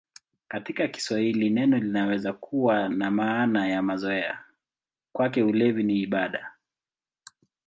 [0.47, 4.43] Katika Kiswahili neno linaweza kuwa na maana ya mazoea:
[5.13, 6.51] "Kwake ulevi ni ibada".